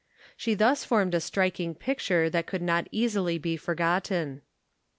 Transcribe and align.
She 0.35 0.55
thus 0.55 0.83
formed 0.83 1.13
a 1.13 1.19
striking 1.21 1.75
pic 1.75 1.99
ture 1.99 2.27
that 2.31 2.47
could 2.47 2.63
not 2.63 2.87
easily 2.91 3.37
be 3.37 3.55
forgotten. 3.55 4.41